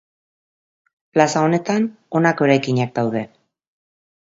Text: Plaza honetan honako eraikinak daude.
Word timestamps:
Plaza 1.17 1.43
honetan 1.49 1.87
honako 2.21 2.51
eraikinak 2.51 2.99
daude. 2.99 3.25